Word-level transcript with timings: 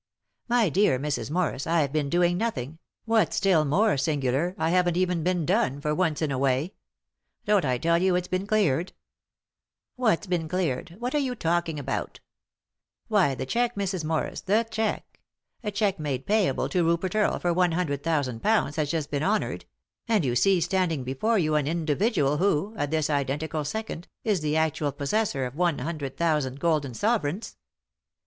"My 0.49 0.69
dear 0.69 0.97
Mrs. 0.97 1.29
Morris, 1.29 1.67
I've 1.67 1.91
been 1.93 2.09
doing 2.09 2.35
nothing; 2.35 2.79
what's 3.05 3.35
still 3.35 3.65
more 3.65 3.97
singular, 3.97 4.55
I 4.57 4.71
haven't 4.71 4.97
even 4.97 5.21
been 5.21 5.45
done, 5.45 5.79
for 5.79 5.93
once 5.93 6.23
in 6.23 6.31
a 6.31 6.39
way. 6.39 6.73
Don't 7.45 7.63
I 7.65 7.77
tell 7.77 7.99
you 8.01 8.15
it's 8.15 8.27
been 8.27 8.47
cleared?" 8.47 8.93
219 9.97 9.99
3i 9.99 10.01
9 10.01 10.01
iii^d 10.01 10.01
by 10.01 10.01
Google 10.01 10.01
THE 10.01 10.01
INTERRUPTED 10.01 10.01
KISS" 10.01 10.01
What's 10.01 10.27
been 10.27 10.47
cleared? 10.47 10.89
What 10.99 11.13
are 11.15 11.17
you 11.19 11.35
talking 11.35 11.79
about?" 11.79 12.19
"Why, 13.09 13.35
the 13.35 13.45
cheque, 13.45 13.75
Mrs. 13.75 14.03
Morris, 14.03 14.41
the 14.41 14.63
cheque. 14.71 15.21
A 15.63 15.69
cheque 15.69 15.99
made 15.99 16.25
payable 16.25 16.67
to 16.69 16.83
Rupert 16.83 17.11
Earlc 17.13 17.41
for 17.41 17.53
one 17.53 17.73
hundred 17.73 18.01
thousand 18.01 18.39
pounds 18.41 18.77
has 18.77 18.89
just 18.89 19.11
been 19.11 19.21
honoured; 19.21 19.65
and 20.07 20.25
you 20.25 20.35
see 20.35 20.59
standing 20.61 21.03
before 21.03 21.37
you 21.37 21.53
an 21.53 21.67
individual 21.67 22.37
who, 22.37 22.73
at 22.75 22.89
this 22.89 23.11
identical 23.11 23.63
second, 23.63 24.07
is 24.23 24.41
the 24.41 24.57
actual 24.57 24.91
possessor 24.91 25.45
of 25.45 25.55
one 25.55 25.77
hundred 25.77 26.17
thousand 26.17 26.59
golden 26.59 26.95
sovereigns." 26.95 27.55